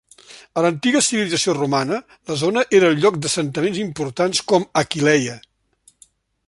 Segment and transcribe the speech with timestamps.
[0.59, 1.99] A l'antiga civilització romana,
[2.31, 5.37] la zona era el lloc d'assentaments importants com Aquileia.